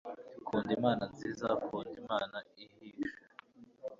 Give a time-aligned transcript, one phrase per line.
[0.45, 3.21] Kunda imana nziza kunda imana ihishe